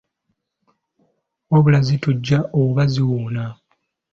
Wabula 1.51 1.79
zitujja 1.87 2.37
oba 2.61 2.83
ziwuuna. 2.91 3.43